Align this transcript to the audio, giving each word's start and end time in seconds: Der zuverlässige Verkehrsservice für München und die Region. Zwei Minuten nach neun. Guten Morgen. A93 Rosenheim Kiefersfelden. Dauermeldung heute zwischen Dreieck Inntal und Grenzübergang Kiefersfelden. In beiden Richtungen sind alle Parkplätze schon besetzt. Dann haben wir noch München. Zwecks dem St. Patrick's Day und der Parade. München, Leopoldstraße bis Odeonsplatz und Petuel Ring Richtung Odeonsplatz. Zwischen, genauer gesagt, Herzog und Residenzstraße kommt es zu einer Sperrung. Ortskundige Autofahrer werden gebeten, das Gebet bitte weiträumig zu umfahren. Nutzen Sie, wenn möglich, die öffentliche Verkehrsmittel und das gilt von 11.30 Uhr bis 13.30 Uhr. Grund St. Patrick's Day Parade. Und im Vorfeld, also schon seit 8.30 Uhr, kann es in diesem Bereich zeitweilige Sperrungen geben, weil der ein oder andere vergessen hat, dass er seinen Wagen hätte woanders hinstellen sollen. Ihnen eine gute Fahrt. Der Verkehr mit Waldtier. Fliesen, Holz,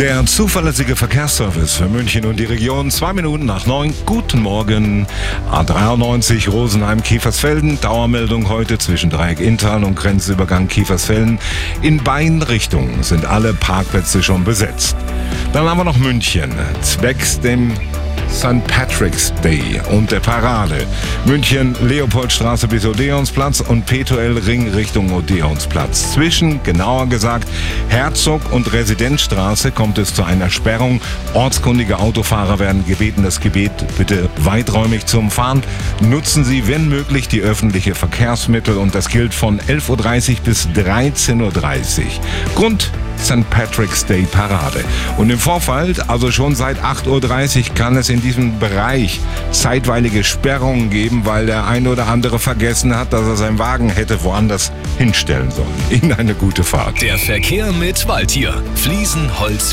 Der 0.00 0.24
zuverlässige 0.24 0.96
Verkehrsservice 0.96 1.74
für 1.74 1.86
München 1.86 2.24
und 2.24 2.40
die 2.40 2.46
Region. 2.46 2.90
Zwei 2.90 3.12
Minuten 3.12 3.44
nach 3.44 3.66
neun. 3.66 3.92
Guten 4.06 4.40
Morgen. 4.40 5.06
A93 5.52 6.48
Rosenheim 6.48 7.02
Kiefersfelden. 7.02 7.78
Dauermeldung 7.82 8.48
heute 8.48 8.78
zwischen 8.78 9.10
Dreieck 9.10 9.40
Inntal 9.40 9.84
und 9.84 9.96
Grenzübergang 9.96 10.68
Kiefersfelden. 10.68 11.38
In 11.82 12.02
beiden 12.02 12.40
Richtungen 12.40 13.02
sind 13.02 13.26
alle 13.26 13.52
Parkplätze 13.52 14.22
schon 14.22 14.42
besetzt. 14.42 14.96
Dann 15.52 15.68
haben 15.68 15.76
wir 15.76 15.84
noch 15.84 15.98
München. 15.98 16.54
Zwecks 16.80 17.38
dem 17.38 17.74
St. 18.40 18.66
Patrick's 18.68 19.34
Day 19.44 19.82
und 19.90 20.10
der 20.10 20.20
Parade. 20.20 20.86
München, 21.26 21.76
Leopoldstraße 21.82 22.68
bis 22.68 22.86
Odeonsplatz 22.86 23.60
und 23.60 23.84
Petuel 23.84 24.38
Ring 24.38 24.70
Richtung 24.70 25.12
Odeonsplatz. 25.12 26.12
Zwischen, 26.12 26.62
genauer 26.62 27.06
gesagt, 27.06 27.46
Herzog 27.88 28.40
und 28.50 28.72
Residenzstraße 28.72 29.72
kommt 29.72 29.98
es 29.98 30.14
zu 30.14 30.24
einer 30.24 30.48
Sperrung. 30.48 31.02
Ortskundige 31.34 31.98
Autofahrer 31.98 32.58
werden 32.58 32.86
gebeten, 32.86 33.24
das 33.24 33.40
Gebet 33.40 33.72
bitte 33.98 34.30
weiträumig 34.38 35.04
zu 35.04 35.18
umfahren. 35.18 35.62
Nutzen 36.00 36.42
Sie, 36.42 36.66
wenn 36.66 36.88
möglich, 36.88 37.28
die 37.28 37.42
öffentliche 37.42 37.94
Verkehrsmittel 37.94 38.78
und 38.78 38.94
das 38.94 39.10
gilt 39.10 39.34
von 39.34 39.60
11.30 39.60 39.90
Uhr 39.90 40.36
bis 40.44 40.66
13.30 40.68 41.42
Uhr. 41.42 42.04
Grund 42.54 42.90
St. 43.20 43.48
Patrick's 43.50 44.04
Day 44.04 44.26
Parade. 44.30 44.84
Und 45.16 45.30
im 45.30 45.38
Vorfeld, 45.38 46.08
also 46.08 46.30
schon 46.30 46.54
seit 46.54 46.78
8.30 46.82 47.68
Uhr, 47.68 47.74
kann 47.74 47.96
es 47.96 48.08
in 48.08 48.20
diesem 48.20 48.58
Bereich 48.58 49.20
zeitweilige 49.50 50.24
Sperrungen 50.24 50.90
geben, 50.90 51.22
weil 51.24 51.46
der 51.46 51.66
ein 51.66 51.86
oder 51.86 52.08
andere 52.08 52.38
vergessen 52.38 52.96
hat, 52.96 53.12
dass 53.12 53.26
er 53.26 53.36
seinen 53.36 53.58
Wagen 53.58 53.90
hätte 53.90 54.22
woanders 54.24 54.72
hinstellen 54.98 55.50
sollen. 55.50 55.68
Ihnen 55.90 56.12
eine 56.12 56.34
gute 56.34 56.64
Fahrt. 56.64 57.00
Der 57.02 57.18
Verkehr 57.18 57.72
mit 57.72 58.06
Waldtier. 58.08 58.62
Fliesen, 58.74 59.38
Holz, 59.38 59.68